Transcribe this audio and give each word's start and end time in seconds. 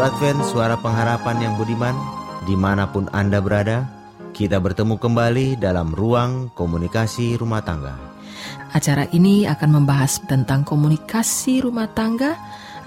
Radio 0.00 0.16
Advent 0.16 0.40
Suara 0.48 0.80
Pengharapan 0.80 1.36
yang 1.44 1.54
budiman 1.60 1.92
Di 2.48 2.56
mana 2.56 2.88
pun 2.88 3.04
Anda 3.12 3.36
berada 3.36 3.84
Kita 4.32 4.56
bertemu 4.56 4.96
kembali 4.96 5.60
dalam 5.60 5.92
ruang 5.92 6.48
komunikasi 6.56 7.36
rumah 7.36 7.60
tangga. 7.60 8.00
Acara 8.72 9.04
ini 9.12 9.44
akan 9.44 9.68
membahas 9.76 10.24
tentang 10.24 10.64
komunikasi 10.64 11.60
rumah 11.60 11.84
tangga. 11.92 12.32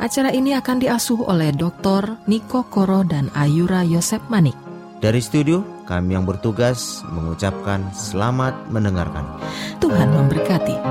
Acara 0.01 0.33
ini 0.33 0.57
akan 0.57 0.81
diasuh 0.81 1.29
oleh 1.29 1.53
Dr. 1.53 2.17
Niko 2.25 2.65
Koro 2.65 3.05
dan 3.05 3.29
Ayura 3.37 3.85
Yosep 3.85 4.33
Manik. 4.33 4.57
Dari 4.97 5.21
studio 5.21 5.61
kami 5.85 6.17
yang 6.17 6.25
bertugas 6.25 7.05
mengucapkan 7.13 7.93
selamat 7.93 8.73
mendengarkan. 8.73 9.37
Tuhan 9.77 10.09
memberkati 10.17 10.81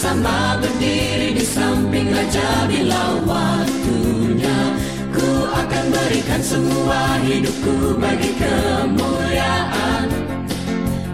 bersama 0.00 0.56
berdiri 0.56 1.36
di 1.36 1.44
samping 1.44 2.08
Raja 2.08 2.64
bila 2.72 3.20
waktunya 3.28 4.72
Ku 5.12 5.44
akan 5.44 5.84
berikan 5.92 6.40
semua 6.40 7.20
hidupku 7.20 8.00
bagi 8.00 8.32
kemuliaan. 8.40 10.08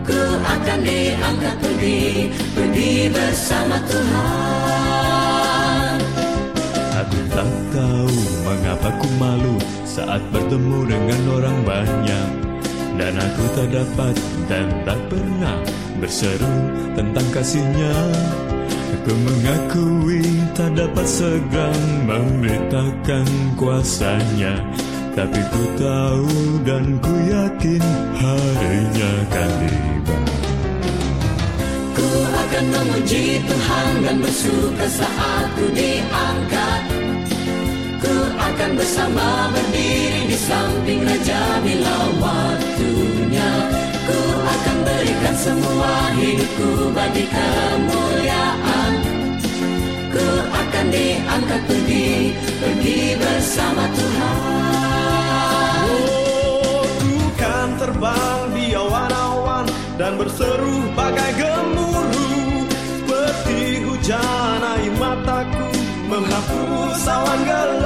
Ku 0.06 0.38
akan 0.38 0.78
diangkat 0.86 1.56
pergi, 1.58 2.30
pergi 2.54 3.10
bersama 3.10 3.82
Tuhan. 3.90 4.06
Aku 7.02 7.18
tak 7.34 7.50
tahu 7.74 8.14
mengapa 8.46 8.94
ku 9.02 9.10
malu 9.18 9.58
saat 9.82 10.22
bertemu 10.30 10.94
dengan 10.94 11.20
orang 11.34 11.58
banyak. 11.66 12.30
Dan 12.94 13.18
aku 13.18 13.50
tak 13.50 13.66
dapat 13.74 14.14
dan 14.46 14.70
tak 14.86 15.02
pernah 15.10 15.58
berseru 15.98 16.54
tentang 16.94 17.26
kasihnya 17.34 18.14
Aku 19.06 19.14
mengakui 19.22 20.18
tak 20.58 20.74
dapat 20.74 21.06
segera 21.06 21.70
memberitakan 22.10 23.54
kuasanya. 23.54 24.58
Tapi 25.14 25.46
ku 25.46 25.62
tahu 25.78 26.58
dan 26.66 26.98
ku 26.98 27.14
yakin 27.30 27.86
harinya 28.18 29.10
akan 29.30 29.50
tiba. 29.62 30.18
Ku 31.94 32.08
akan 32.18 32.64
memuji 32.66 33.46
Tuhan 33.46 33.90
dan 34.02 34.16
bersuka 34.18 34.86
saat 34.90 35.46
ku 35.54 35.70
diangkat. 35.70 36.82
Ku 38.02 38.14
akan 38.42 38.70
bersama 38.74 39.54
berdiri 39.54 40.34
di 40.34 40.38
samping 40.50 41.06
Raja 41.06 41.62
bila 41.62 41.96
waktunya. 42.18 43.50
Ku 44.02 44.18
akan 44.34 44.76
berikan 44.82 45.36
semua 45.38 46.10
hidupku 46.10 46.90
bagi 46.90 47.22
kemuliaan. 47.30 47.94
Ku 48.66 48.85
akan 50.76 50.92
diangkat 50.92 51.60
pergi, 51.64 52.36
pergi 52.60 53.00
bersama 53.16 53.88
Tuhan. 53.96 55.88
Oh, 55.88 56.84
terbang 57.80 58.44
di 58.52 58.76
awan-awan 58.76 59.64
dan 59.96 60.20
berseru 60.20 60.92
bagai 60.92 61.32
gemuruh. 61.40 62.68
Seperti 62.92 63.88
hujan 63.88 64.60
air 64.76 64.92
mataku 65.00 65.68
menghapus 66.12 67.08
awan 67.08 67.40
gelap 67.48 67.85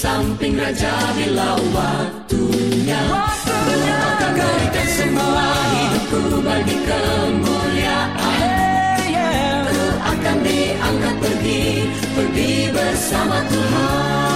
samping 0.00 0.56
Raja 0.56 1.12
bila 1.12 1.60
waktu 1.76 2.40
dunia 2.40 3.04
Ku 3.04 3.76
akan 3.84 4.32
berikan 4.32 4.88
semua 4.96 5.44
hidupku 5.76 6.40
bagi 6.40 6.76
kemuliaan. 6.88 8.48
Ku 9.68 9.84
akan 10.00 10.36
diangkat 10.40 11.14
pergi, 11.20 11.84
pergi 12.16 12.72
bersama 12.72 13.44
Tuhan 13.44 14.29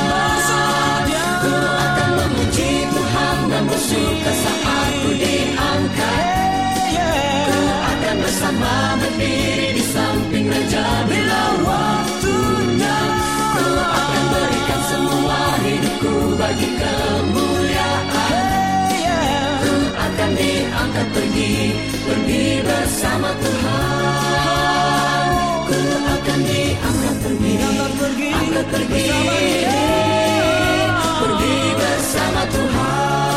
bagi 16.55 16.71
kemuliaan. 16.79 18.39
Ku 19.59 19.75
akan 19.91 20.31
diangkat 20.39 21.07
pergi 21.11 21.75
Pergi 22.07 22.63
bersama 22.63 23.35
Tuhan. 23.43 25.27
Ku 25.67 25.75
akan 26.15 26.39
diangkat 26.47 27.17
pergi 27.27 27.59
Angkat 27.59 27.91
pergi 27.99 28.31
Angkat 28.31 28.67
pergi 28.71 29.11
Pergi 31.19 31.59
bersama 31.75 32.43
Tuhan. 32.47 33.34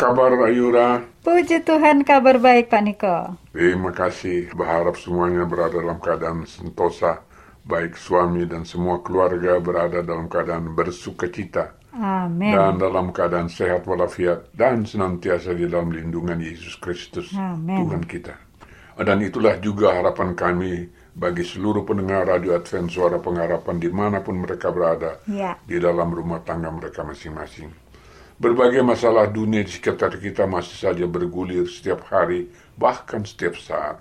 Kabar 0.00 0.32
Ayura? 0.48 1.04
Puji 1.20 1.60
Tuhan 1.60 2.08
kabar 2.08 2.40
baik 2.40 2.72
Pak 2.72 2.82
Niko. 2.88 3.36
Terima 3.52 3.92
kasih. 3.92 4.48
Berharap 4.56 4.96
semuanya 4.96 5.44
berada 5.44 5.76
dalam 5.76 6.00
keadaan 6.00 6.48
sentosa. 6.48 7.20
Baik 7.60 8.00
suami 8.00 8.48
dan 8.48 8.64
semua 8.64 9.04
keluarga 9.04 9.60
berada 9.60 10.00
dalam 10.00 10.32
keadaan 10.32 10.72
bersuka 10.72 11.28
cita. 11.28 11.76
Amin. 11.92 12.56
Dan 12.56 12.80
dalam 12.80 13.12
keadaan 13.12 13.52
sehat 13.52 13.84
walafiat. 13.84 14.48
Dan 14.56 14.88
senantiasa 14.88 15.52
di 15.52 15.68
dalam 15.68 15.92
lindungan 15.92 16.40
Yesus 16.40 16.80
Kristus. 16.80 17.36
Amin. 17.36 17.84
Tuhan 17.84 18.08
kita. 18.08 18.34
Dan 18.96 19.20
itulah 19.20 19.60
juga 19.60 20.00
harapan 20.00 20.32
kami 20.32 20.88
bagi 21.12 21.44
seluruh 21.44 21.84
pendengar 21.84 22.24
Radio 22.24 22.56
Advent 22.56 22.88
Suara 22.88 23.20
Pengharapan 23.20 23.76
di 23.76 23.92
mana 23.92 24.24
pun 24.24 24.40
mereka 24.40 24.72
berada. 24.72 25.20
Ya. 25.28 25.60
Di 25.60 25.76
dalam 25.76 26.08
rumah 26.08 26.40
tangga 26.40 26.72
mereka 26.72 27.04
masing-masing. 27.04 27.79
Berbagai 28.40 28.80
masalah 28.80 29.28
dunia 29.28 29.60
di 29.60 29.68
sekitar 29.68 30.16
kita 30.16 30.48
masih 30.48 30.72
saja 30.72 31.04
bergulir 31.04 31.68
setiap 31.68 32.08
hari, 32.08 32.48
bahkan 32.72 33.20
setiap 33.20 33.52
saat. 33.60 34.00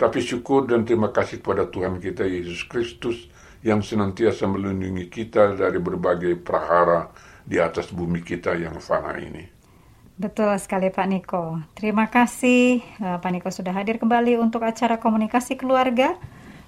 Tapi 0.00 0.24
syukur 0.24 0.64
dan 0.64 0.88
terima 0.88 1.12
kasih 1.12 1.44
kepada 1.44 1.68
Tuhan 1.68 2.00
kita 2.00 2.24
Yesus 2.24 2.64
Kristus 2.64 3.28
yang 3.60 3.84
senantiasa 3.84 4.48
melindungi 4.48 5.12
kita 5.12 5.60
dari 5.60 5.76
berbagai 5.76 6.40
prahara 6.40 7.12
di 7.44 7.60
atas 7.60 7.92
bumi 7.92 8.24
kita 8.24 8.56
yang 8.56 8.80
fana 8.80 9.12
ini. 9.20 9.44
Betul 10.16 10.56
sekali 10.56 10.88
Pak 10.88 11.06
Niko. 11.12 11.60
Terima 11.76 12.08
kasih 12.08 12.80
eh, 12.80 13.16
Pak 13.20 13.28
Niko 13.28 13.52
sudah 13.52 13.76
hadir 13.76 14.00
kembali 14.00 14.40
untuk 14.40 14.64
acara 14.64 14.96
komunikasi 14.96 15.60
keluarga. 15.60 16.16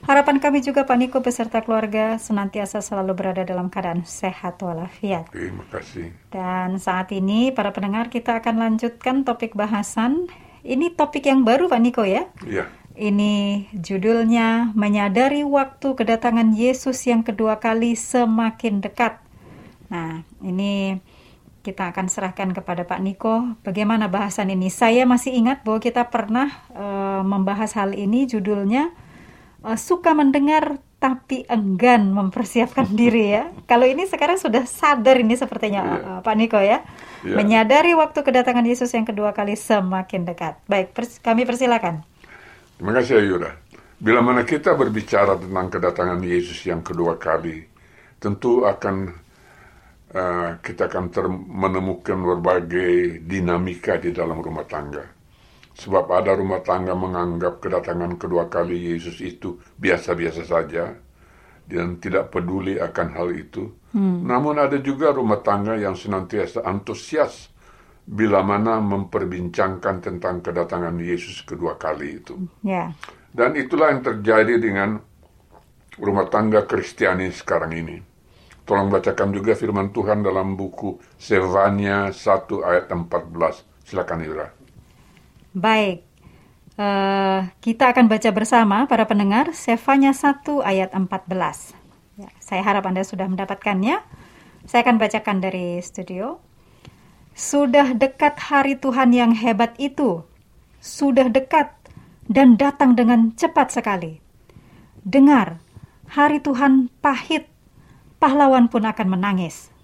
Harapan 0.08 0.40
kami 0.40 0.64
juga 0.64 0.88
Pak 0.88 0.96
Niko 0.96 1.20
beserta 1.20 1.60
keluarga 1.60 2.16
senantiasa 2.16 2.80
selalu 2.80 3.12
berada 3.12 3.44
dalam 3.44 3.68
keadaan 3.68 4.08
sehat 4.08 4.56
walafiat. 4.64 5.28
Terima 5.28 5.68
kasih. 5.68 6.16
Dan 6.32 6.80
saat 6.80 7.12
ini 7.12 7.52
para 7.52 7.76
pendengar 7.76 8.08
kita 8.08 8.40
akan 8.40 8.56
lanjutkan 8.56 9.28
topik 9.28 9.52
bahasan. 9.52 10.32
Ini 10.64 10.96
topik 10.96 11.28
yang 11.28 11.44
baru 11.44 11.68
Pak 11.68 11.80
Niko 11.84 12.08
ya. 12.08 12.24
Ya, 12.48 12.72
Ini 12.96 13.68
judulnya 13.76 14.72
menyadari 14.72 15.44
waktu 15.44 15.92
kedatangan 15.92 16.56
Yesus 16.56 17.04
yang 17.04 17.20
kedua 17.20 17.60
kali 17.60 17.92
semakin 17.92 18.80
dekat. 18.80 19.20
Nah, 19.92 20.24
ini 20.40 21.04
kita 21.60 21.92
akan 21.92 22.08
serahkan 22.08 22.56
kepada 22.56 22.88
Pak 22.88 23.04
Niko 23.04 23.60
bagaimana 23.60 24.08
bahasan 24.08 24.48
ini. 24.48 24.72
Saya 24.72 25.04
masih 25.04 25.36
ingat 25.36 25.68
bahwa 25.68 25.84
kita 25.84 26.08
pernah 26.08 26.48
eh, 26.72 27.20
membahas 27.28 27.76
hal 27.76 27.92
ini 27.92 28.24
judulnya 28.24 28.88
eh, 29.64 29.78
suka 29.78 30.14
mendengar 30.14 30.78
tapi 30.98 31.46
enggan 31.46 32.10
mempersiapkan 32.10 32.90
diri 33.00 33.34
ya. 33.34 33.50
Kalau 33.70 33.86
ini 33.86 34.04
sekarang 34.06 34.38
sudah 34.38 34.66
sadar 34.66 35.18
ini 35.22 35.34
sepertinya 35.38 35.82
eh, 35.82 36.20
Pak 36.26 36.34
Niko 36.38 36.58
ya. 36.58 36.82
Iya. 37.22 37.34
Menyadari 37.38 37.94
waktu 37.94 38.22
kedatangan 38.22 38.66
Yesus 38.66 38.90
yang 38.94 39.06
kedua 39.06 39.30
kali 39.34 39.54
semakin 39.58 40.22
dekat. 40.26 40.58
Baik, 40.66 40.94
pers- 40.94 41.18
kami 41.22 41.42
persilakan. 41.46 42.02
terima 42.78 42.92
kasih 42.94 43.18
Ayura. 43.18 43.50
Bila 43.98 44.22
mana 44.22 44.46
kita 44.46 44.78
berbicara 44.78 45.34
tentang 45.34 45.66
kedatangan 45.74 46.22
Yesus 46.22 46.62
yang 46.62 46.86
kedua 46.86 47.18
kali, 47.18 47.66
tentu 48.22 48.62
akan 48.62 49.10
eh, 50.14 50.50
kita 50.62 50.86
akan 50.88 51.04
menemukan 51.50 52.18
berbagai 52.18 53.22
dinamika 53.26 53.98
di 53.98 54.10
dalam 54.14 54.38
rumah 54.38 54.64
tangga. 54.66 55.17
Sebab 55.78 56.10
ada 56.10 56.34
rumah 56.34 56.58
tangga 56.66 56.90
menganggap 56.98 57.62
kedatangan 57.62 58.18
kedua 58.18 58.50
kali 58.50 58.90
Yesus 58.90 59.22
itu 59.22 59.62
biasa-biasa 59.78 60.42
saja 60.42 60.98
dan 61.70 62.02
tidak 62.02 62.34
peduli 62.34 62.82
akan 62.82 63.08
hal 63.14 63.30
itu. 63.30 63.70
Namun 63.94 64.58
ada 64.58 64.76
juga 64.82 65.14
rumah 65.14 65.38
tangga 65.38 65.78
yang 65.78 65.94
senantiasa 65.94 66.66
antusias 66.66 67.54
bila 68.08 68.42
mana 68.42 68.82
memperbincangkan 68.82 70.02
tentang 70.02 70.42
kedatangan 70.42 70.98
Yesus 70.98 71.46
kedua 71.46 71.78
kali 71.78 72.24
itu. 72.24 72.34
Ya. 72.66 72.90
Dan 73.30 73.54
itulah 73.54 73.94
yang 73.94 74.02
terjadi 74.02 74.58
dengan 74.58 74.98
rumah 75.94 76.26
tangga 76.26 76.66
Kristiani 76.66 77.30
sekarang 77.30 77.72
ini. 77.76 77.96
Tolong 78.66 78.90
bacakan 78.90 79.30
juga 79.30 79.54
firman 79.54 79.94
Tuhan 79.94 80.26
dalam 80.26 80.58
buku 80.58 80.98
Sevania 81.16 82.10
1 82.10 82.66
ayat 82.66 82.90
14. 82.90 83.86
Silakan 83.86 84.20
Yura. 84.26 84.57
Baik, 85.56 86.08
Eh, 86.78 87.40
kita 87.58 87.90
akan 87.90 88.06
baca 88.06 88.30
bersama 88.30 88.86
para 88.86 89.02
pendengar 89.02 89.50
Sefanya 89.50 90.14
1 90.14 90.62
ayat 90.62 90.94
14. 90.94 91.74
Ya, 92.14 92.30
saya 92.38 92.62
harap 92.62 92.86
Anda 92.86 93.02
sudah 93.02 93.26
mendapatkannya. 93.26 93.98
Saya 94.62 94.80
akan 94.86 95.02
bacakan 95.02 95.42
dari 95.42 95.82
studio. 95.82 96.38
Sudah 97.34 97.98
dekat 97.98 98.38
hari 98.38 98.78
Tuhan 98.78 99.10
yang 99.10 99.34
hebat 99.34 99.74
itu. 99.82 100.22
Sudah 100.78 101.26
dekat 101.26 101.74
dan 102.30 102.54
datang 102.54 102.94
dengan 102.94 103.34
cepat 103.34 103.74
sekali. 103.74 104.22
Dengar, 105.02 105.58
hari 106.14 106.38
Tuhan 106.38 106.94
pahit, 107.02 107.50
pahlawan 108.22 108.70
pun 108.70 108.86
akan 108.86 109.18
menangis. 109.18 109.74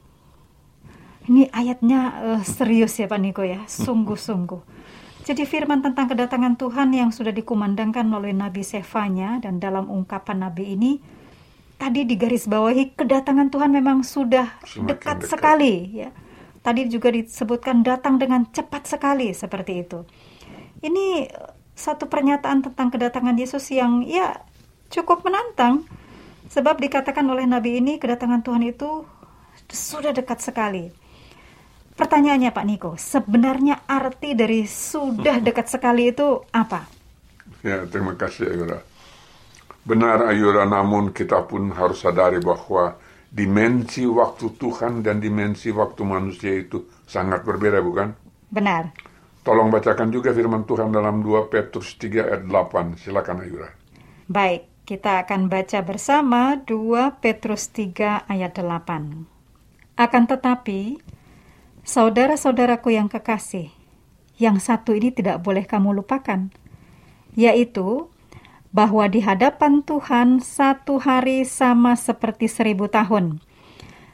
Ini 1.27 1.51
ayatnya 1.51 2.01
eh, 2.39 2.43
serius 2.47 3.03
ya 3.03 3.11
Pak 3.11 3.19
Niko 3.19 3.43
ya, 3.43 3.67
sungguh-sungguh. 3.67 4.84
Jadi 5.25 5.49
firman 5.49 5.81
tentang 5.81 6.05
kedatangan 6.13 6.61
Tuhan 6.61 6.93
yang 6.93 7.09
sudah 7.09 7.33
dikumandangkan 7.33 8.05
oleh 8.13 8.37
Nabi 8.37 8.61
Sefanya 8.61 9.41
dan 9.41 9.57
dalam 9.57 9.89
ungkapan 9.89 10.45
Nabi 10.45 10.77
ini 10.77 11.01
tadi 11.81 12.05
digarisbawahi 12.05 12.93
kedatangan 12.93 13.49
Tuhan 13.49 13.73
memang 13.73 14.05
sudah 14.05 14.61
Semakin 14.69 14.85
dekat, 14.85 15.17
dekat. 15.25 15.31
sekali 15.33 15.75
ya. 16.05 16.13
Tadi 16.61 16.93
juga 16.93 17.09
disebutkan 17.09 17.81
datang 17.81 18.21
dengan 18.21 18.45
cepat 18.53 18.85
sekali 18.85 19.33
seperti 19.33 19.89
itu. 19.89 20.05
Ini 20.85 21.07
eh, 21.25 21.51
satu 21.73 22.05
pernyataan 22.05 22.61
tentang 22.61 22.93
kedatangan 22.93 23.37
Yesus 23.41 23.65
yang 23.73 24.05
ya 24.05 24.45
cukup 24.93 25.25
menantang 25.25 25.89
sebab 26.53 26.77
dikatakan 26.77 27.25
oleh 27.25 27.49
Nabi 27.49 27.81
ini 27.81 27.97
kedatangan 27.97 28.45
Tuhan 28.45 28.61
itu 28.61 29.09
sudah 29.73 30.13
dekat 30.13 30.45
sekali. 30.45 30.93
Pertanyaannya 31.95 32.51
Pak 32.51 32.67
Niko, 32.67 32.91
sebenarnya 32.99 33.87
arti 33.87 34.35
dari 34.35 34.67
sudah 34.67 35.39
dekat 35.39 35.71
sekali 35.71 36.11
itu 36.11 36.43
apa? 36.51 36.91
Ya, 37.63 37.87
terima 37.87 38.19
kasih 38.19 38.51
Ayura. 38.51 38.83
Benar 39.87 40.27
Ayura, 40.27 40.67
namun 40.67 41.15
kita 41.15 41.47
pun 41.47 41.71
harus 41.71 42.03
sadari 42.03 42.43
bahwa 42.43 42.99
dimensi 43.31 44.03
waktu 44.11 44.59
Tuhan 44.59 45.07
dan 45.07 45.23
dimensi 45.23 45.71
waktu 45.71 46.03
manusia 46.03 46.57
itu 46.59 46.83
sangat 47.07 47.47
berbeda, 47.47 47.79
bukan? 47.79 48.11
Benar. 48.51 48.91
Tolong 49.45 49.69
bacakan 49.69 50.09
juga 50.09 50.33
firman 50.33 50.65
Tuhan 50.65 50.89
dalam 50.89 51.21
2 51.21 51.53
Petrus 51.53 52.01
3 52.01 52.33
ayat 52.33 52.43
8. 52.49 52.97
Silakan 52.97 53.45
Ayura. 53.45 53.69
Baik, 54.25 54.89
kita 54.89 55.21
akan 55.21 55.53
baca 55.53 55.79
bersama 55.85 56.57
2 56.65 57.21
Petrus 57.21 57.69
3 57.71 58.25
ayat 58.25 58.57
8. 58.57 60.01
Akan 60.01 60.25
tetapi, 60.25 61.04
saudara-saudaraku 61.85 62.97
yang 62.97 63.13
kekasih, 63.13 63.69
yang 64.41 64.59
satu 64.59 64.97
ini 64.97 65.13
tidak 65.13 65.45
boleh 65.45 65.69
kamu 65.69 66.01
lupakan, 66.01 66.49
yaitu 67.37 68.09
bahwa 68.75 69.07
di 69.07 69.23
hadapan 69.23 69.87
Tuhan 69.87 70.43
satu 70.43 70.99
hari 70.99 71.47
sama 71.47 71.95
seperti 71.95 72.51
seribu 72.51 72.91
tahun, 72.91 73.39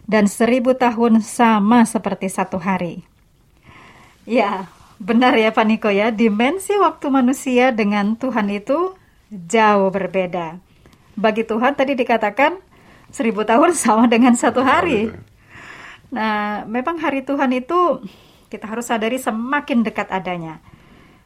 dan 0.05 0.29
seribu 0.29 0.77
tahun 0.77 1.25
sama 1.25 1.89
seperti 1.89 2.29
satu 2.29 2.61
hari. 2.61 3.07
Ya, 4.29 4.69
benar 5.01 5.33
ya 5.39 5.55
Pak 5.55 5.65
Niko 5.65 5.89
ya, 5.89 6.13
dimensi 6.13 6.77
waktu 6.77 7.09
manusia 7.09 7.73
dengan 7.73 8.19
Tuhan 8.21 8.53
itu 8.53 8.99
jauh 9.33 9.89
berbeda. 9.89 10.61
Bagi 11.17 11.47
Tuhan 11.47 11.73
tadi 11.79 11.97
dikatakan 11.97 12.61
seribu 13.09 13.47
tahun 13.49 13.73
sama 13.73 14.11
dengan 14.11 14.37
satu 14.37 14.61
hari. 14.61 15.30
Nah, 16.11 16.67
memang 16.67 16.99
hari 16.99 17.23
Tuhan 17.23 17.51
itu 17.55 18.03
kita 18.51 18.67
harus 18.67 18.91
sadari 18.91 19.19
semakin 19.19 19.87
dekat 19.87 20.11
adanya. 20.11 20.59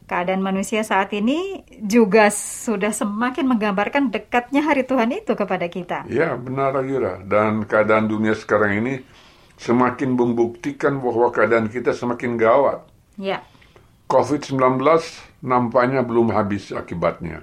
Keadaan 0.04 0.44
manusia 0.44 0.84
saat 0.84 1.16
ini 1.16 1.64
juga 1.80 2.28
sudah 2.28 2.92
semakin 2.92 3.48
menggambarkan 3.48 4.12
dekatnya 4.12 4.60
hari 4.60 4.84
Tuhan 4.84 5.08
itu 5.16 5.32
kepada 5.32 5.64
kita. 5.72 6.04
Ya, 6.12 6.36
benar 6.36 6.76
Ayura. 6.76 7.24
Dan 7.24 7.64
keadaan 7.64 8.12
dunia 8.12 8.36
sekarang 8.36 8.84
ini 8.84 9.00
semakin 9.56 10.12
membuktikan 10.12 11.00
bahwa 11.00 11.32
keadaan 11.32 11.72
kita 11.72 11.96
semakin 11.96 12.36
gawat. 12.36 12.84
Ya, 13.16 13.40
COVID-19 14.12 14.60
nampaknya 15.40 16.04
belum 16.04 16.30
habis 16.36 16.70
akibatnya. 16.70 17.40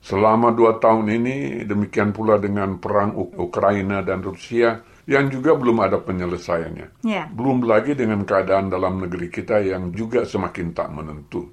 Selama 0.00 0.48
dua 0.56 0.80
tahun 0.80 1.12
ini, 1.12 1.68
demikian 1.68 2.16
pula 2.16 2.40
dengan 2.40 2.80
perang 2.80 3.12
Uk- 3.12 3.36
Ukraina 3.36 4.00
dan 4.00 4.24
Rusia 4.24 4.80
yang 5.10 5.26
juga 5.26 5.58
belum 5.58 5.82
ada 5.82 5.98
penyelesaiannya. 5.98 7.02
ya. 7.02 7.26
Belum 7.34 7.66
lagi 7.66 7.98
dengan 7.98 8.22
keadaan 8.22 8.70
dalam 8.70 9.02
negeri 9.02 9.26
kita 9.26 9.58
yang 9.58 9.90
juga 9.90 10.22
semakin 10.22 10.70
tak 10.70 10.86
menentu. 10.94 11.50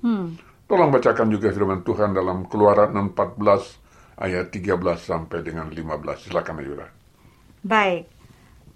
Tolong 0.69 0.93
bacakan 0.93 1.33
juga 1.33 1.49
firman 1.49 1.81
Tuhan 1.81 2.13
dalam 2.13 2.45
Keluaran 2.45 2.93
14 2.93 4.21
ayat 4.21 4.53
13 4.53 4.77
sampai 5.01 5.41
dengan 5.41 5.73
15. 5.73 6.29
Silakan 6.29 6.61
Ayura. 6.61 6.87
Baik. 7.65 8.05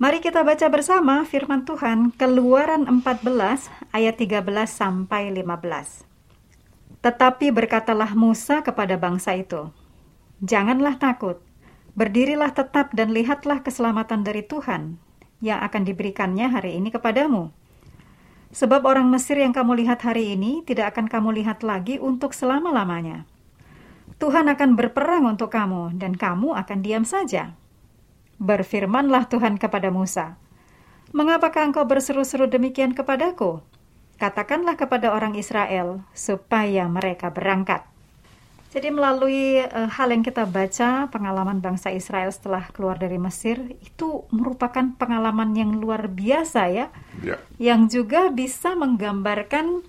Mari 0.01 0.17
kita 0.17 0.41
baca 0.41 0.65
bersama 0.73 1.21
firman 1.29 1.61
Tuhan 1.61 2.17
Keluaran 2.17 2.89
14 2.89 3.69
ayat 3.93 4.17
13 4.17 4.41
sampai 4.65 5.29
15. 5.29 7.05
Tetapi 7.05 7.53
berkatalah 7.53 8.17
Musa 8.17 8.65
kepada 8.65 8.97
bangsa 8.97 9.37
itu, 9.37 9.69
Janganlah 10.41 10.97
takut, 10.97 11.37
berdirilah 11.93 12.55
tetap 12.55 12.95
dan 12.95 13.11
lihatlah 13.11 13.63
keselamatan 13.65 14.23
dari 14.23 14.43
Tuhan 14.45 15.01
yang 15.41 15.59
akan 15.65 15.83
diberikannya 15.83 16.47
hari 16.47 16.77
ini 16.77 16.93
kepadamu. 16.93 17.51
Sebab 18.51 18.83
orang 18.83 19.07
Mesir 19.07 19.39
yang 19.39 19.55
kamu 19.55 19.79
lihat 19.83 20.03
hari 20.03 20.35
ini 20.35 20.61
tidak 20.67 20.95
akan 20.95 21.07
kamu 21.07 21.43
lihat 21.43 21.63
lagi 21.63 21.97
untuk 21.97 22.35
selama-lamanya. 22.35 23.23
Tuhan 24.19 24.51
akan 24.51 24.77
berperang 24.77 25.25
untuk 25.25 25.49
kamu 25.49 25.97
dan 25.97 26.13
kamu 26.13 26.53
akan 26.53 26.79
diam 26.83 27.07
saja. 27.07 27.57
Berfirmanlah 28.37 29.31
Tuhan 29.31 29.57
kepada 29.57 29.89
Musa, 29.89 30.37
Mengapakah 31.11 31.67
engkau 31.67 31.83
berseru-seru 31.83 32.47
demikian 32.47 32.95
kepadaku? 32.95 33.59
Katakanlah 34.15 34.79
kepada 34.79 35.11
orang 35.11 35.35
Israel, 35.35 36.07
supaya 36.15 36.87
mereka 36.87 37.35
berangkat. 37.35 37.83
Jadi 38.71 38.87
melalui 38.87 39.59
uh, 39.59 39.91
hal 39.91 40.15
yang 40.15 40.23
kita 40.23 40.47
baca, 40.47 41.11
pengalaman 41.11 41.59
bangsa 41.59 41.91
Israel 41.91 42.31
setelah 42.31 42.71
keluar 42.71 42.95
dari 42.95 43.19
Mesir, 43.19 43.59
itu 43.83 44.23
merupakan 44.31 44.95
pengalaman 44.95 45.51
yang 45.51 45.75
luar 45.75 46.07
biasa 46.07 46.71
ya, 46.71 46.87
Ya, 47.19 47.35
yang 47.59 47.91
juga 47.91 48.31
bisa 48.31 48.71
menggambarkan 48.79 49.83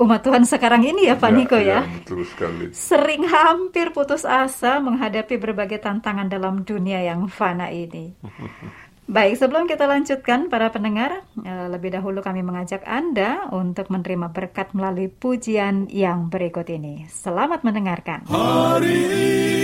umat 0.00 0.24
Tuhan 0.24 0.48
sekarang 0.48 0.88
ini 0.88 1.10
ya 1.10 1.20
Pak 1.20 1.30
ya, 1.30 1.36
Niko 1.36 1.58
ya. 1.60 1.80
Betul 1.84 2.24
sekali. 2.24 2.72
Sering 2.72 3.28
hampir 3.28 3.92
putus 3.92 4.24
asa 4.24 4.80
menghadapi 4.80 5.36
berbagai 5.36 5.84
tantangan 5.84 6.32
dalam 6.32 6.64
dunia 6.64 7.04
yang 7.04 7.28
fana 7.28 7.68
ini. 7.68 8.16
Baik, 9.08 9.40
sebelum 9.40 9.64
kita 9.64 9.88
lanjutkan 9.88 10.52
para 10.52 10.68
pendengar, 10.68 11.24
eh, 11.40 11.66
lebih 11.72 11.96
dahulu 11.96 12.20
kami 12.20 12.44
mengajak 12.44 12.84
Anda 12.84 13.48
untuk 13.56 13.88
menerima 13.88 14.28
berkat 14.36 14.76
melalui 14.76 15.08
pujian 15.08 15.88
yang 15.88 16.28
berikut 16.28 16.68
ini. 16.68 17.08
Selamat 17.08 17.64
mendengarkan. 17.64 18.28
Hari 18.28 19.00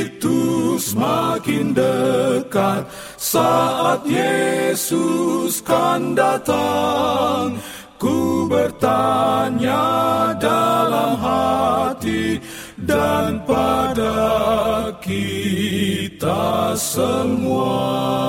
itu 0.08 0.80
semakin 0.80 1.76
dekat 1.76 2.88
saat 3.20 4.08
Yesus 4.08 5.60
kan 5.60 6.16
datang. 6.16 7.60
Ku 8.00 8.48
bertanya 8.48 9.84
dalam 10.40 11.20
hati 11.20 12.40
dan 12.80 13.44
pada 13.44 14.16
kita 15.04 16.72
semua. 16.80 18.24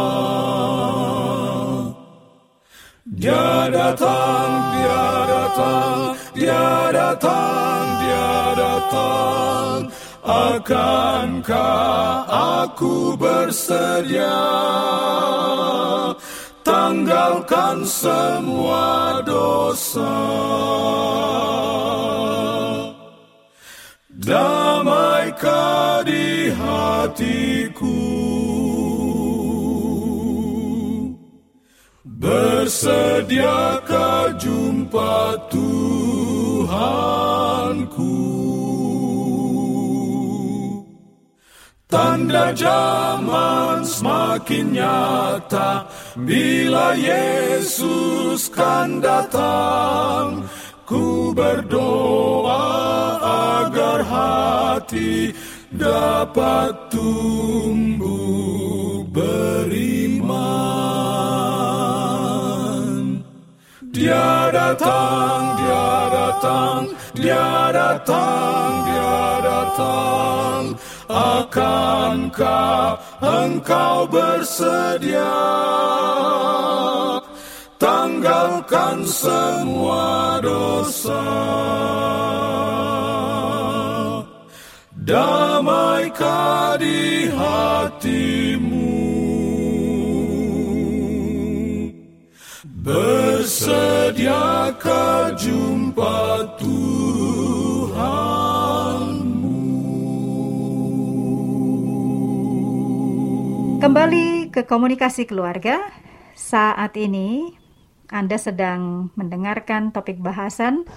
Dia 3.05 3.69
datang, 3.69 4.81
dia 4.81 5.05
datang, 5.29 5.97
dia 6.33 6.89
datang, 6.89 7.83
dia 8.01 8.33
datang. 8.57 9.77
Akankah 10.25 12.25
aku 12.25 13.13
bersedia 13.13 14.41
tanggalkan 16.65 17.85
semua 17.85 19.21
dosa? 19.21 20.17
Damaikah 24.17 26.01
di 26.09 26.49
hatiku 26.49 28.14
Bersediakah 32.25 34.33
jumpa 34.41 35.37
Tuhanku? 35.53 36.73
Tanda 41.85 42.49
zaman 42.57 43.85
semakin 43.85 44.73
nyata 44.73 45.85
Bila 46.25 46.97
Yesus 46.97 48.49
kan 48.49 49.05
datang 49.05 50.49
Ku 50.89 51.29
berdoa 51.29 52.65
agar 53.61 54.01
hati 54.01 55.29
dapat 55.69 56.89
tumbuh 56.89 59.05
beriman 59.13 60.34
Dia 64.05 64.53
datang, 64.53 65.57
dia 65.57 65.89
datang, 66.13 66.81
dia 67.17 67.73
datang, 67.73 68.69
dia 68.85 69.17
datang 69.41 70.61
Akankah 71.09 73.01
engkau 73.17 74.05
bersedia? 74.05 75.41
Tanggalkan 77.81 79.09
semua 79.09 80.37
dosa. 80.37 81.25
Damaikah 84.93 86.77
di 86.77 87.25
hatimu 87.33 88.84
Bersediakah 93.45 95.37
jumpa 95.37 96.17
Tuhanmu 96.57 97.77
Kembali 103.77 104.49
ke 104.49 104.65
komunikasi 104.65 105.29
keluarga. 105.29 105.77
Saat 106.33 106.97
ini 106.97 107.53
Anda 108.09 108.41
sedang 108.41 109.13
mendengarkan 109.13 109.93
topik 109.93 110.17
bahasan 110.17 110.89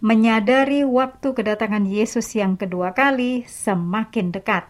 menyadari 0.00 0.88
waktu 0.88 1.36
kedatangan 1.36 1.84
Yesus 1.84 2.32
yang 2.32 2.56
kedua 2.56 2.96
kali 2.96 3.44
semakin 3.44 4.32
dekat. 4.32 4.64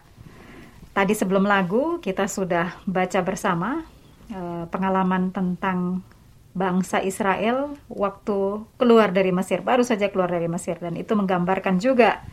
Tadi 0.91 1.15
sebelum 1.15 1.47
lagu 1.47 2.03
kita 2.03 2.27
sudah 2.27 2.75
baca 2.83 3.23
bersama 3.23 3.87
eh, 4.27 4.67
pengalaman 4.67 5.31
tentang 5.31 6.03
bangsa 6.55 7.03
Israel 7.03 7.75
waktu 7.91 8.63
keluar 8.79 9.11
dari 9.11 9.35
Mesir, 9.35 9.59
baru 9.59 9.83
saja 9.83 10.07
keluar 10.07 10.31
dari 10.31 10.47
Mesir 10.47 10.79
dan 10.79 10.95
itu 10.95 11.11
menggambarkan 11.11 11.83
juga 11.83 12.23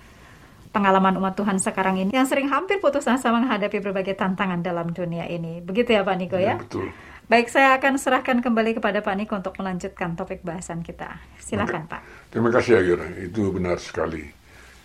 pengalaman 0.72 1.18
umat 1.20 1.36
Tuhan 1.36 1.60
sekarang 1.60 2.00
ini 2.00 2.14
yang 2.14 2.24
sering 2.24 2.48
hampir 2.48 2.80
putus 2.80 3.04
asa 3.04 3.28
menghadapi 3.34 3.82
berbagai 3.82 4.16
tantangan 4.16 4.62
dalam 4.62 4.94
dunia 4.94 5.28
ini. 5.28 5.60
Begitu 5.60 5.92
ya 5.92 6.06
Pak 6.06 6.16
Niko 6.16 6.38
ya? 6.40 6.56
betul. 6.56 6.88
Baik, 7.30 7.48
saya 7.48 7.78
akan 7.78 7.96
serahkan 7.96 8.44
kembali 8.44 8.76
kepada 8.76 8.98
Pak 9.00 9.14
Niko 9.14 9.38
untuk 9.38 9.54
melanjutkan 9.56 10.18
topik 10.18 10.42
bahasan 10.42 10.82
kita. 10.82 11.22
Silakan 11.38 11.86
Pak. 11.86 12.30
Terima 12.34 12.50
kasih 12.50 12.82
Ayura, 12.82 13.08
itu 13.18 13.48
benar 13.50 13.78
sekali. 13.78 14.26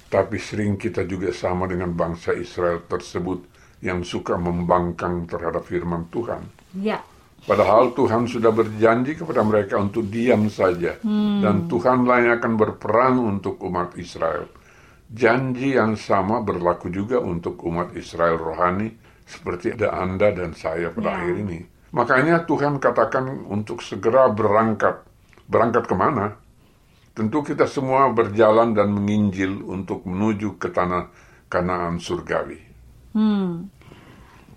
Tapi 0.08 0.38
sering 0.40 0.80
kita 0.80 1.04
juga 1.04 1.36
sama 1.36 1.68
dengan 1.68 1.92
bangsa 1.92 2.32
Israel 2.32 2.88
tersebut 2.88 3.44
yang 3.84 4.02
suka 4.02 4.40
membangkang 4.40 5.28
terhadap 5.28 5.68
firman 5.68 6.08
Tuhan. 6.08 6.42
Ya, 6.80 7.04
Padahal 7.48 7.96
Tuhan 7.96 8.28
sudah 8.28 8.52
berjanji 8.52 9.16
kepada 9.16 9.40
mereka 9.40 9.80
untuk 9.80 10.12
diam 10.12 10.52
saja. 10.52 11.00
Dan 11.40 11.72
Tuhanlah 11.72 12.28
yang 12.28 12.34
akan 12.44 12.54
berperang 12.60 13.16
untuk 13.24 13.64
umat 13.64 13.96
Israel. 13.96 14.52
Janji 15.08 15.80
yang 15.80 15.96
sama 15.96 16.44
berlaku 16.44 16.92
juga 16.92 17.24
untuk 17.24 17.64
umat 17.64 17.96
Israel 17.96 18.36
rohani 18.36 18.92
seperti 19.24 19.80
ada 19.80 19.96
Anda 19.96 20.36
dan 20.36 20.52
saya 20.52 20.92
pada 20.92 21.16
Ya. 21.16 21.24
akhir 21.24 21.36
ini. 21.48 21.60
Makanya 21.96 22.44
Tuhan 22.44 22.84
katakan 22.84 23.48
untuk 23.48 23.80
segera 23.80 24.28
berangkat. 24.28 25.08
Berangkat 25.48 25.88
ke 25.88 25.96
mana? 25.96 26.36
Tentu 27.16 27.40
kita 27.48 27.64
semua 27.64 28.12
berjalan 28.12 28.76
dan 28.76 28.92
menginjil 28.92 29.64
untuk 29.64 30.04
menuju 30.04 30.60
ke 30.60 30.68
tanah 30.68 31.08
Kanaan 31.48 31.96
surgawi. 32.04 32.60
Hmm. 33.16 33.72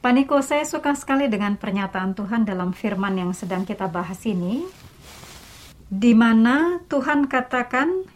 Pak 0.00 0.16
Niko, 0.16 0.40
saya 0.40 0.64
suka 0.64 0.96
sekali 0.96 1.28
dengan 1.28 1.60
pernyataan 1.60 2.16
Tuhan 2.16 2.48
dalam 2.48 2.72
firman 2.72 3.20
yang 3.20 3.36
sedang 3.36 3.68
kita 3.68 3.84
bahas 3.84 4.16
ini. 4.24 4.64
Di 5.92 6.16
mana 6.16 6.80
Tuhan 6.88 7.28
katakan, 7.28 8.08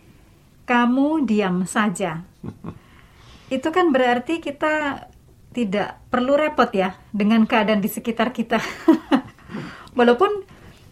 kamu 0.64 1.28
diam 1.28 1.68
saja. 1.68 2.24
Itu 3.52 3.68
kan 3.68 3.92
berarti 3.92 4.40
kita 4.40 5.04
tidak 5.52 6.08
perlu 6.08 6.40
repot 6.40 6.72
ya 6.72 6.96
dengan 7.12 7.44
keadaan 7.44 7.84
di 7.84 7.92
sekitar 7.92 8.32
kita. 8.32 8.64
Walaupun 9.98 10.40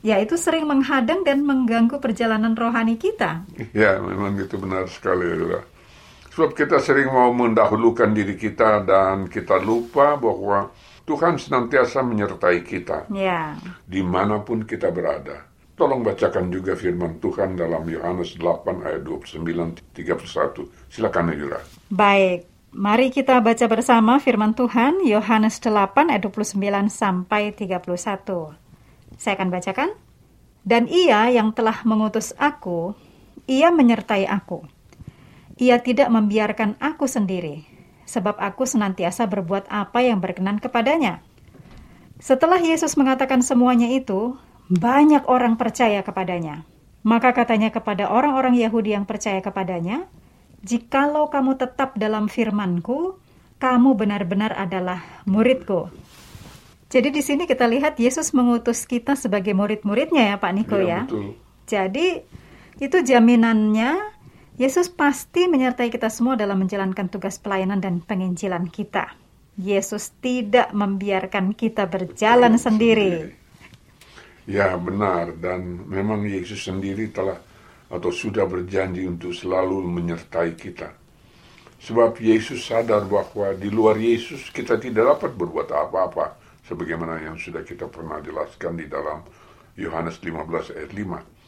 ya 0.07 0.23
itu 0.23 0.39
sering 0.39 0.69
menghadang 0.69 1.27
dan 1.27 1.43
mengganggu 1.43 1.99
perjalanan 1.99 2.55
rohani 2.55 2.95
kita. 2.95 3.43
Ya, 3.75 3.99
memang 3.99 4.39
itu 4.39 4.55
benar 4.61 4.87
sekali. 4.87 5.27
Ayura. 5.27 5.72
Sebab 6.33 6.57
kita 6.57 6.81
sering 6.81 7.13
mau 7.13 7.29
mendahulukan 7.37 8.09
diri 8.09 8.41
kita 8.41 8.81
dan 8.89 9.29
kita 9.29 9.61
lupa 9.61 10.17
bahwa 10.17 10.73
Tuhan 11.05 11.37
senantiasa 11.37 12.01
menyertai 12.01 12.65
kita 12.65 13.05
Ya. 13.13 13.53
di 13.85 14.01
mana 14.01 14.41
pun 14.41 14.65
kita 14.65 14.89
berada. 14.89 15.45
Tolong 15.77 16.01
bacakan 16.01 16.49
juga 16.49 16.73
firman 16.73 17.21
Tuhan 17.21 17.57
dalam 17.59 17.85
Yohanes 17.85 18.41
8 18.41 18.81
ayat 18.81 19.03
29-31. 19.05 20.69
Silakan 20.89 21.33
Yura. 21.37 21.61
Baik, 21.93 22.49
mari 22.73 23.13
kita 23.13 23.41
baca 23.45 23.67
bersama 23.69 24.17
firman 24.17 24.57
Tuhan 24.57 25.05
Yohanes 25.05 25.61
8 25.61 26.13
ayat 26.13 26.23
29 26.29 26.89
sampai 26.89 27.53
31. 27.53 28.57
Saya 29.21 29.33
akan 29.37 29.49
bacakan. 29.53 29.91
Dan 30.63 30.87
ia 30.87 31.27
yang 31.29 31.51
telah 31.51 31.83
mengutus 31.83 32.31
aku, 32.39 32.95
ia 33.51 33.75
menyertai 33.75 34.31
aku. 34.31 34.63
Ia 35.61 35.81
tidak 35.85 36.09
membiarkan 36.09 36.81
aku 36.81 37.05
sendiri, 37.05 37.65
sebab 38.09 38.39
aku 38.41 38.65
senantiasa 38.65 39.29
berbuat 39.29 39.69
apa 39.69 40.01
yang 40.05 40.21
berkenan 40.23 40.61
kepadanya. 40.61 41.21
Setelah 42.23 42.63
Yesus 42.63 42.95
mengatakan 42.95 43.43
semuanya 43.43 43.91
itu, 43.91 44.39
banyak 44.71 45.27
orang 45.27 45.59
percaya 45.59 46.01
kepadanya. 46.07 46.65
Maka 47.03 47.35
katanya 47.35 47.75
kepada 47.75 48.07
orang-orang 48.07 48.55
Yahudi 48.55 48.95
yang 48.95 49.05
percaya 49.05 49.43
kepadanya, 49.43 50.07
Jikalau 50.63 51.27
kamu 51.27 51.59
tetap 51.59 51.99
dalam 51.99 52.31
firmanku, 52.31 53.19
kamu 53.59 53.99
benar-benar 53.99 54.55
adalah 54.55 55.03
muridku. 55.27 55.91
Jadi 56.87 57.09
di 57.11 57.19
sini 57.19 57.51
kita 57.51 57.67
lihat 57.67 57.99
Yesus 57.99 58.31
mengutus 58.31 58.87
kita 58.87 59.19
sebagai 59.19 59.59
murid-muridnya 59.59 60.35
ya 60.35 60.37
Pak 60.39 60.53
Niko 60.55 60.79
ya. 60.79 61.03
betul. 61.11 61.35
Jadi 61.67 62.07
itu 62.79 62.97
jaminannya 63.03 64.12
Yesus 64.61 64.93
pasti 64.93 65.49
menyertai 65.49 65.89
kita 65.89 66.13
semua 66.13 66.37
dalam 66.37 66.61
menjalankan 66.61 67.09
tugas 67.09 67.41
pelayanan 67.41 67.81
dan 67.81 68.05
penginjilan 68.05 68.69
kita. 68.69 69.17
Yesus 69.57 70.13
tidak 70.21 70.73
membiarkan 70.77 71.57
kita 71.57 71.89
berjalan 71.89 72.61
sendiri. 72.61 73.33
Ya 74.45 74.77
benar 74.77 75.33
dan 75.41 75.89
memang 75.89 76.29
Yesus 76.29 76.69
sendiri 76.69 77.09
telah 77.09 77.41
atau 77.89 78.13
sudah 78.13 78.45
berjanji 78.45 79.09
untuk 79.09 79.33
selalu 79.33 79.85
menyertai 79.89 80.53
kita. 80.57 80.93
Sebab 81.81 82.21
Yesus 82.21 82.69
sadar 82.69 83.09
bahwa 83.09 83.57
di 83.57 83.73
luar 83.73 83.97
Yesus 83.97 84.53
kita 84.53 84.77
tidak 84.77 85.17
dapat 85.17 85.33
berbuat 85.33 85.69
apa-apa 85.73 86.37
sebagaimana 86.69 87.25
yang 87.25 87.37
sudah 87.41 87.65
kita 87.65 87.89
pernah 87.89 88.21
jelaskan 88.21 88.77
di 88.77 88.85
dalam 88.85 89.25
Yohanes 89.81 90.21
15 90.21 90.77
ayat 90.77 90.93
5. 90.93 91.42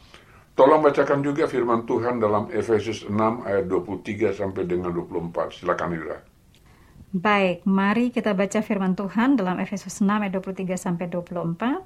Tolong 0.55 0.79
bacakan 0.79 1.19
juga 1.19 1.51
firman 1.51 1.83
Tuhan 1.83 2.23
dalam 2.23 2.47
Efesus 2.47 3.03
6 3.03 3.11
ayat 3.43 3.67
23 3.67 4.31
sampai 4.31 4.63
dengan 4.63 4.87
24. 4.95 5.51
Silakan 5.51 5.91
Yura. 5.91 6.23
Baik, 7.11 7.67
mari 7.67 8.07
kita 8.07 8.31
baca 8.31 8.63
firman 8.63 8.95
Tuhan 8.95 9.35
dalam 9.35 9.59
Efesus 9.59 9.99
6 9.99 10.07
ayat 10.07 10.31
23 10.31 10.79
sampai 10.79 11.11
24. 11.11 11.83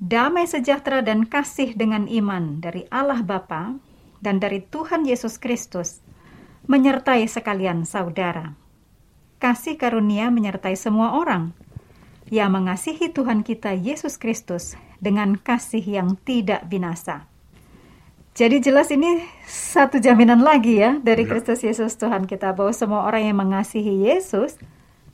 Damai 0.00 0.48
sejahtera 0.48 1.04
dan 1.04 1.28
kasih 1.28 1.76
dengan 1.76 2.08
iman 2.08 2.56
dari 2.56 2.88
Allah 2.88 3.20
Bapa 3.20 3.76
dan 4.24 4.40
dari 4.40 4.64
Tuhan 4.64 5.04
Yesus 5.04 5.36
Kristus 5.36 6.00
menyertai 6.72 7.28
sekalian 7.28 7.84
saudara. 7.84 8.56
Kasih 9.44 9.76
karunia 9.76 10.32
menyertai 10.32 10.72
semua 10.72 11.20
orang 11.20 11.52
yang 12.32 12.48
mengasihi 12.48 13.12
Tuhan 13.12 13.44
kita 13.44 13.76
Yesus 13.76 14.16
Kristus 14.16 14.72
dengan 15.04 15.36
kasih 15.36 15.84
yang 15.84 16.16
tidak 16.24 16.64
binasa. 16.64 17.27
Jadi 18.38 18.62
jelas 18.62 18.86
ini 18.94 19.18
satu 19.50 19.98
jaminan 19.98 20.46
lagi 20.46 20.78
ya 20.78 21.02
dari 21.02 21.26
Ya. 21.26 21.34
Kristus 21.34 21.58
Yesus 21.66 21.98
Tuhan 21.98 22.30
kita 22.30 22.54
bahwa 22.54 22.70
semua 22.70 23.02
orang 23.02 23.26
yang 23.26 23.42
mengasihi 23.42 24.06
Yesus 24.06 24.54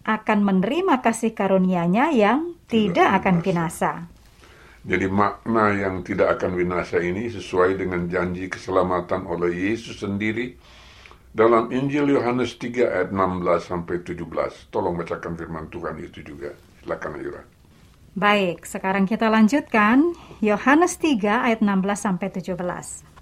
akan 0.04 0.44
menerima 0.44 1.00
kasih 1.00 1.32
karunia-Nya 1.32 2.12
yang 2.12 2.52
tidak 2.68 3.24
akan 3.24 3.40
binasa. 3.40 4.12
Jadi 4.84 5.08
makna 5.08 5.72
yang 5.72 6.04
tidak 6.04 6.36
akan 6.36 6.52
binasa 6.52 7.00
ini 7.00 7.32
sesuai 7.32 7.80
dengan 7.80 8.04
janji 8.12 8.52
keselamatan 8.52 9.24
oleh 9.24 9.72
Yesus 9.72 10.04
sendiri 10.04 10.60
dalam 11.32 11.72
Injil 11.72 12.12
Yohanes 12.12 12.60
3 12.60 12.84
ayat 12.84 13.08
16 13.08 13.40
sampai 13.64 14.04
17. 14.04 14.68
Tolong 14.68 15.00
bacakan 15.00 15.32
firman 15.32 15.72
Tuhan 15.72 15.96
itu 15.96 16.20
juga. 16.20 16.52
Silakan 16.84 17.16
Yura. 17.16 17.40
Baik, 18.12 18.68
sekarang 18.68 19.08
kita 19.08 19.32
lanjutkan 19.32 20.12
Yohanes 20.44 21.00
3 21.00 21.48
ayat 21.48 21.64
16 21.64 21.72
sampai 21.96 22.28
17. 22.28 23.13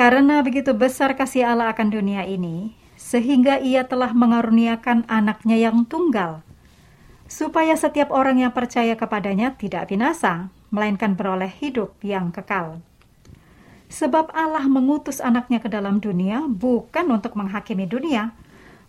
Karena 0.00 0.40
begitu 0.40 0.72
besar 0.72 1.12
kasih 1.12 1.44
Allah 1.44 1.76
akan 1.76 1.92
dunia 1.92 2.24
ini, 2.24 2.72
sehingga 2.96 3.60
ia 3.60 3.84
telah 3.84 4.16
mengaruniakan 4.16 5.04
anaknya 5.04 5.60
yang 5.60 5.84
tunggal, 5.84 6.40
supaya 7.28 7.76
setiap 7.76 8.08
orang 8.08 8.40
yang 8.40 8.48
percaya 8.48 8.96
kepadanya 8.96 9.60
tidak 9.60 9.92
binasa, 9.92 10.48
melainkan 10.72 11.20
beroleh 11.20 11.52
hidup 11.52 12.00
yang 12.00 12.32
kekal. 12.32 12.80
Sebab 13.92 14.32
Allah 14.32 14.64
mengutus 14.72 15.20
anaknya 15.20 15.60
ke 15.60 15.68
dalam 15.68 16.00
dunia 16.00 16.48
bukan 16.48 17.12
untuk 17.12 17.36
menghakimi 17.36 17.84
dunia, 17.84 18.32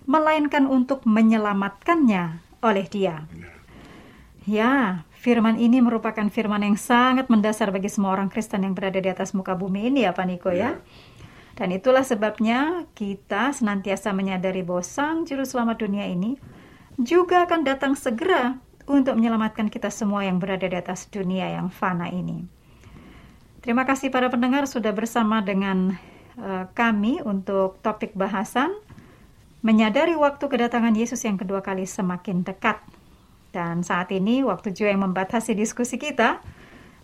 melainkan 0.07 0.63
untuk 0.63 1.03
menyelamatkannya 1.03 2.39
oleh 2.63 2.87
dia. 2.87 3.27
Ya, 4.47 5.03
firman 5.21 5.61
ini 5.61 5.85
merupakan 5.85 6.25
firman 6.33 6.65
yang 6.65 6.73
sangat 6.81 7.29
mendasar 7.29 7.69
bagi 7.69 7.93
semua 7.93 8.17
orang 8.17 8.33
Kristen 8.33 8.65
yang 8.65 8.73
berada 8.73 8.97
di 8.97 9.05
atas 9.05 9.37
muka 9.37 9.53
bumi 9.53 9.93
ini 9.93 10.09
ya 10.09 10.17
Pak 10.17 10.25
Niko 10.25 10.49
ya. 10.49 10.81
Dan 11.53 11.69
itulah 11.69 12.01
sebabnya 12.01 12.89
kita 12.97 13.53
senantiasa 13.53 14.17
menyadari 14.17 14.65
bahwa 14.65 14.81
Sang 14.81 15.29
Juru 15.29 15.45
Selamat 15.45 15.77
dunia 15.85 16.09
ini 16.09 16.41
juga 16.97 17.45
akan 17.45 17.61
datang 17.61 17.93
segera 17.93 18.57
untuk 18.89 19.13
menyelamatkan 19.13 19.69
kita 19.69 19.93
semua 19.93 20.25
yang 20.25 20.41
berada 20.41 20.65
di 20.65 20.73
atas 20.73 21.05
dunia 21.05 21.53
yang 21.53 21.69
fana 21.69 22.09
ini. 22.09 22.49
Terima 23.61 23.85
kasih 23.85 24.09
para 24.09 24.25
pendengar 24.33 24.65
sudah 24.65 24.89
bersama 24.89 25.45
dengan 25.45 25.93
eh, 26.33 26.65
kami 26.73 27.21
untuk 27.21 27.77
topik 27.85 28.17
bahasan 28.17 28.73
menyadari 29.61 30.17
waktu 30.17 30.41
kedatangan 30.49 30.97
Yesus 30.97 31.21
yang 31.21 31.37
kedua 31.37 31.61
kali 31.61 31.85
semakin 31.85 32.41
dekat. 32.41 32.81
Dan 33.51 33.83
saat 33.83 34.09
ini 34.15 34.41
waktu 34.47 34.71
juga 34.71 34.95
yang 34.95 35.03
membatasi 35.11 35.53
diskusi 35.53 35.99
kita. 35.99 36.39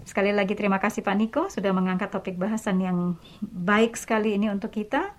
Sekali 0.07 0.31
lagi 0.31 0.55
terima 0.55 0.79
kasih 0.79 1.03
Pak 1.03 1.15
Niko 1.19 1.43
sudah 1.51 1.75
mengangkat 1.75 2.07
topik 2.07 2.39
bahasan 2.39 2.79
yang 2.79 3.19
baik 3.43 3.99
sekali 3.99 4.39
ini 4.39 4.47
untuk 4.47 4.71
kita. 4.71 5.11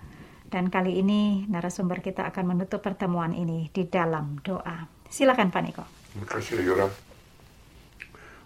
Dan 0.49 0.73
kali 0.73 1.05
ini 1.05 1.45
narasumber 1.45 2.01
kita 2.01 2.25
akan 2.33 2.57
menutup 2.57 2.81
pertemuan 2.81 3.37
ini 3.37 3.69
di 3.69 3.85
dalam 3.85 4.41
doa. 4.41 4.89
Silakan 5.13 5.53
Pak 5.53 5.63
Niko. 5.63 5.85
Terima 6.17 6.27
kasih 6.33 6.65
Yura. 6.65 6.89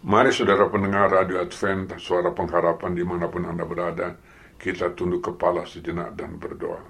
Mari 0.02 0.34
saudara 0.34 0.66
pendengar 0.66 1.14
Radio 1.14 1.38
Advent, 1.38 1.94
suara 2.02 2.34
pengharapan 2.34 2.90
di 2.90 3.06
mana 3.06 3.30
pun 3.30 3.46
Anda 3.46 3.62
berada, 3.62 4.18
kita 4.58 4.98
tunduk 4.98 5.30
kepala 5.30 5.62
sejenak 5.62 6.18
dan 6.18 6.42
berdoa. 6.42 6.82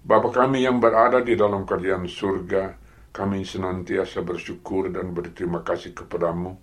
Bapa 0.00 0.32
kami 0.32 0.64
yang 0.64 0.80
berada 0.80 1.20
di 1.20 1.36
dalam 1.36 1.68
kerajaan 1.68 2.08
surga, 2.08 2.80
kami 3.10 3.42
senantiasa 3.42 4.22
bersyukur 4.22 4.86
dan 4.86 5.10
berterima 5.10 5.66
kasih 5.66 5.90
kepadamu, 5.98 6.54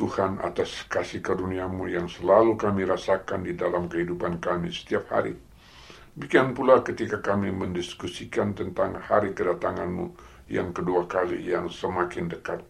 Tuhan 0.00 0.40
atas 0.40 0.88
kasih 0.88 1.20
karuniamu 1.20 1.84
yang 1.84 2.08
selalu 2.08 2.56
kami 2.56 2.88
rasakan 2.88 3.44
di 3.44 3.52
dalam 3.52 3.84
kehidupan 3.84 4.40
kami 4.40 4.72
setiap 4.72 5.12
hari. 5.12 5.36
Demikian 6.16 6.56
pula 6.56 6.80
ketika 6.80 7.20
kami 7.20 7.52
mendiskusikan 7.52 8.56
tentang 8.56 8.96
hari 8.96 9.36
kedatanganmu 9.36 10.16
yang 10.48 10.72
kedua 10.72 11.04
kali 11.04 11.44
yang 11.44 11.68
semakin 11.68 12.32
dekat. 12.32 12.64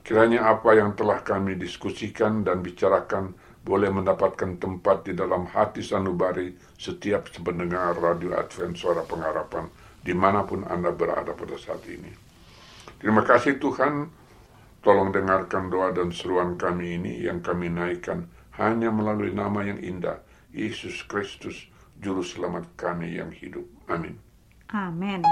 Kiranya 0.00 0.48
apa 0.48 0.72
yang 0.72 0.96
telah 0.96 1.20
kami 1.20 1.60
diskusikan 1.60 2.40
dan 2.40 2.64
bicarakan 2.64 3.36
boleh 3.64 3.88
mendapatkan 3.88 4.60
tempat 4.60 5.08
di 5.08 5.12
dalam 5.16 5.48
hati 5.48 5.80
sanubari 5.80 6.52
setiap 6.76 7.28
pendengar 7.40 7.96
Radio 7.96 8.36
Advent 8.36 8.76
Suara 8.76 9.04
Pengharapan 9.04 9.83
di 10.04 10.12
mana 10.12 10.44
pun 10.44 10.68
Anda 10.68 10.92
berada 10.92 11.32
pada 11.32 11.56
saat 11.56 11.80
ini. 11.88 12.12
Terima 13.00 13.24
kasih 13.24 13.56
Tuhan, 13.56 14.12
tolong 14.84 15.08
dengarkan 15.10 15.72
doa 15.72 15.90
dan 15.96 16.12
seruan 16.12 16.60
kami 16.60 17.00
ini 17.00 17.24
yang 17.24 17.40
kami 17.40 17.72
naikkan 17.72 18.28
hanya 18.60 18.92
melalui 18.92 19.32
nama 19.32 19.64
yang 19.64 19.80
indah, 19.80 20.20
Yesus 20.52 21.02
Kristus, 21.08 21.66
Juru 21.98 22.22
Selamat 22.22 22.68
kami 22.76 23.16
yang 23.16 23.32
hidup. 23.32 23.64
Amin. 23.88 24.20
Amin. 24.70 25.24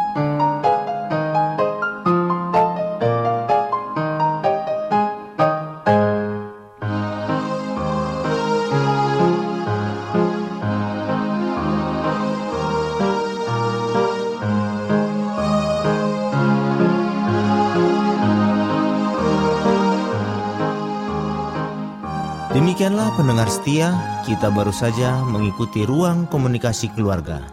Setia, 23.52 23.92
kita 24.24 24.48
baru 24.48 24.72
saja 24.72 25.20
mengikuti 25.28 25.84
ruang 25.84 26.24
komunikasi 26.32 26.88
keluarga. 26.96 27.44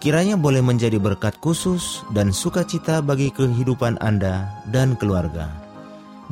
Kiranya 0.00 0.40
boleh 0.40 0.64
menjadi 0.64 0.96
berkat 0.96 1.36
khusus 1.44 2.00
dan 2.16 2.32
sukacita 2.32 3.04
bagi 3.04 3.28
kehidupan 3.28 4.00
Anda 4.00 4.48
dan 4.72 4.96
keluarga. 4.96 5.52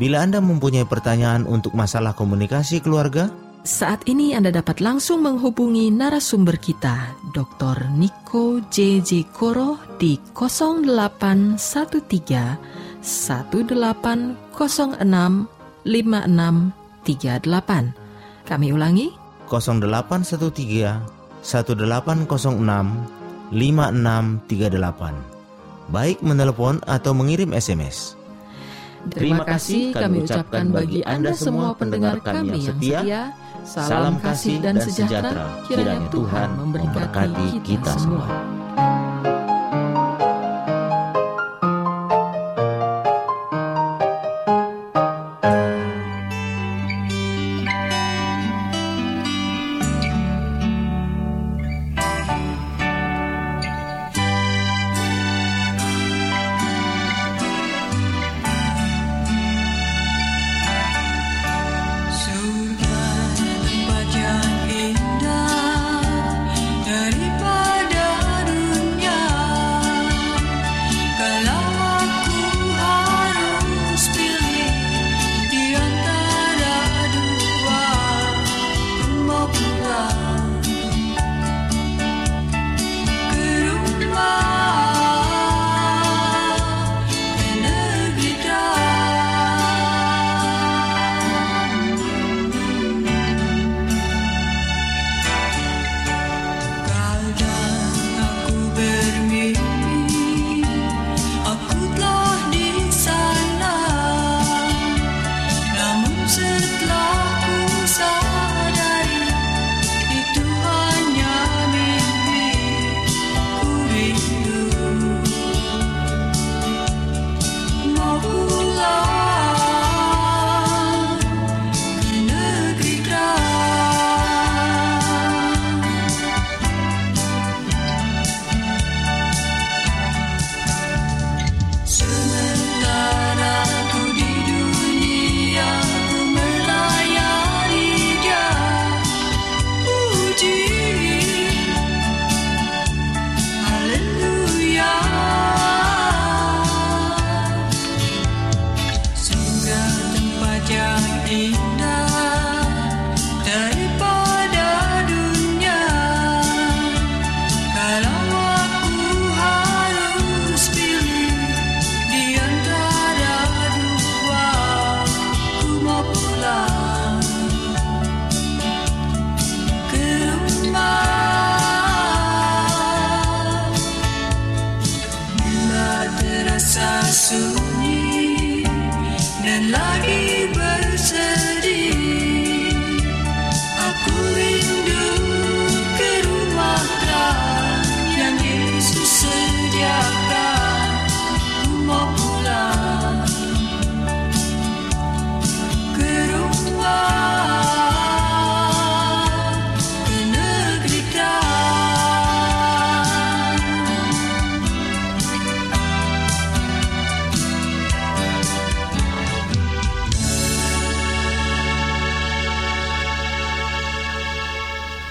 Bila 0.01 0.25
Anda 0.25 0.41
mempunyai 0.41 0.89
pertanyaan 0.89 1.45
untuk 1.45 1.77
masalah 1.77 2.17
komunikasi 2.17 2.81
keluarga, 2.81 3.29
Saat 3.65 4.05
ini 4.05 4.37
Anda 4.37 4.53
dapat 4.53 4.85
langsung 4.85 5.25
menghubungi 5.25 5.89
narasumber 5.89 6.61
kita, 6.61 7.17
Dr. 7.33 7.97
Niko 7.97 8.61
J.J. 8.69 9.33
Koro 9.33 9.81
di 9.97 10.21
0813 10.37 13.01
1806 13.01 15.49
5638. 15.89 18.04
Kami 18.45 18.77
ulangi, 18.77 19.09
0813 19.49 21.01
1806 21.41 22.29
5638. 23.49 25.89
Baik 25.89 26.21
menelepon 26.21 26.85
atau 26.85 27.17
mengirim 27.17 27.57
SMS. 27.57 28.21
Terima 29.13 29.45
kasih 29.45 29.93
kami 29.93 30.25
ucapkan 30.25 30.73
bagi 30.73 31.05
Anda 31.05 31.37
semua 31.37 31.77
pendengar 31.77 32.25
kami 32.25 32.65
yang 32.65 32.81
setia. 32.81 33.37
Salam 33.65 34.21
kasih 34.21 34.61
dan 34.61 34.77
sejahtera. 34.81 35.49
Kiranya 35.69 36.09
Tuhan 36.13 36.49
memberkati 36.57 37.61
kita 37.65 37.93
semua. 37.97 38.29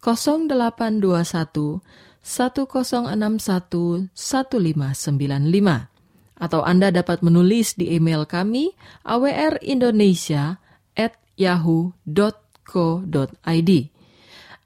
0821 0.00 1.80
1061 2.26 4.10
1595 4.12 5.96
atau 6.36 6.60
Anda 6.62 6.92
dapat 6.92 7.24
menulis 7.24 7.74
di 7.80 7.96
email 7.96 8.28
kami 8.28 8.76
awrindonesia 9.06 10.60
at 10.92 11.16
yahoo.co.id. 11.40 12.10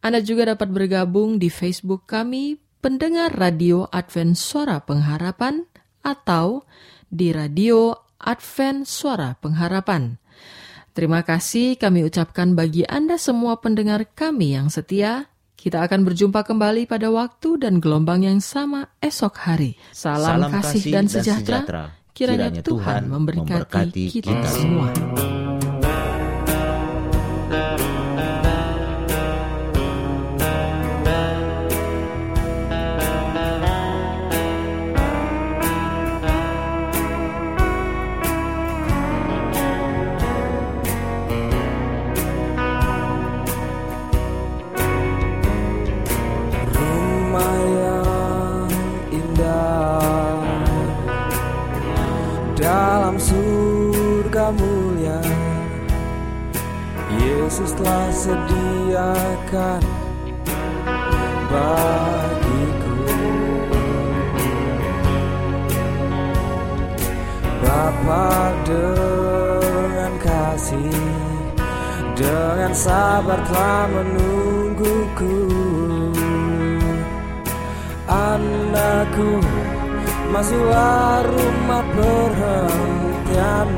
Anda 0.00 0.24
juga 0.24 0.42
dapat 0.56 0.68
bergabung 0.72 1.36
di 1.36 1.52
Facebook 1.52 2.08
kami 2.08 2.56
pendengar 2.80 3.36
radio 3.36 3.84
Advent 3.92 4.40
Suara 4.40 4.80
Pengharapan 4.80 5.68
atau 6.00 6.64
di 7.12 7.34
radio 7.36 7.92
Advent 8.16 8.88
Suara 8.88 9.36
Pengharapan. 9.36 10.19
Terima 10.90 11.22
kasih 11.22 11.78
kami 11.78 12.02
ucapkan 12.02 12.58
bagi 12.58 12.82
Anda 12.82 13.14
semua 13.14 13.62
pendengar 13.62 14.10
kami 14.10 14.58
yang 14.58 14.66
setia. 14.66 15.30
Kita 15.54 15.84
akan 15.84 16.08
berjumpa 16.08 16.42
kembali 16.42 16.88
pada 16.88 17.12
waktu 17.12 17.60
dan 17.60 17.78
gelombang 17.78 18.24
yang 18.24 18.40
sama 18.40 18.90
esok 18.98 19.34
hari. 19.44 19.76
Salam, 19.92 20.48
kasih, 20.50 20.82
dan 20.88 21.04
sejahtera. 21.06 21.94
Kiranya, 22.16 22.64
Tuhan 22.64 23.06
memberkati, 23.06 24.08
kita 24.08 24.48
semua. 24.50 24.88
Bagiku. 61.50 62.98
Bapa 67.62 68.54
dengan 68.62 70.14
kasih 70.22 70.94
dengan 72.14 72.72
sabar 72.74 73.42
telah 73.50 73.90
menungguku. 73.90 75.38
Anakku 78.10 79.38
Masuklah 80.30 81.26
rumah 81.26 81.82
perhentianmu 81.94 83.69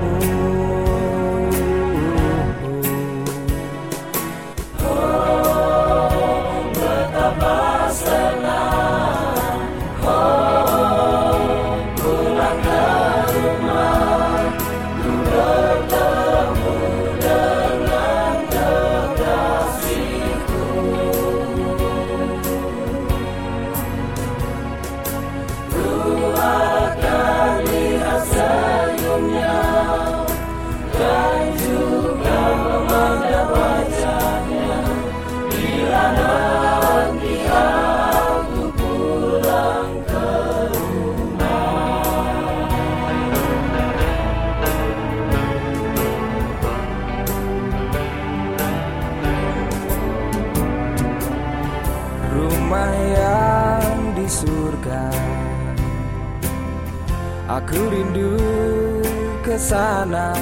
sana. 59.72 60.36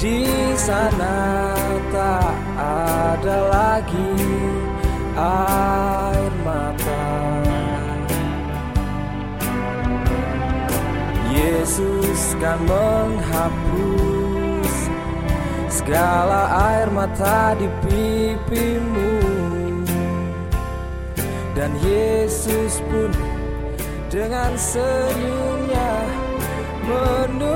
Di 0.00 0.24
sana 0.56 1.52
tak 1.92 2.32
ada 2.56 3.36
lagi 3.52 4.16
air 5.12 6.32
mata. 6.40 7.04
Yesus 11.28 12.32
kan 12.40 12.56
menghapus 12.64 14.76
segala 15.68 16.72
air 16.72 16.88
mata 16.88 17.52
di 17.60 17.68
pipimu. 17.84 19.12
Dan 21.52 21.76
Yesus 21.84 22.80
pun 22.88 23.12
dengan 24.08 24.56
senyumnya 24.56 25.92
menunggumu 26.88 27.51